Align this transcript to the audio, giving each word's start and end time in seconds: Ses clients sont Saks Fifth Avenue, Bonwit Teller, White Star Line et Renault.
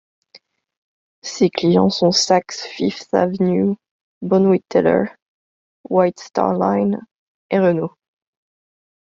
Ses 1.21 1.51
clients 1.51 1.91
sont 1.91 2.09
Saks 2.11 2.61
Fifth 2.61 3.13
Avenue, 3.13 3.75
Bonwit 4.23 4.63
Teller, 4.67 5.15
White 5.91 6.19
Star 6.19 6.57
Line 6.57 7.05
et 7.51 7.59
Renault. 7.59 7.93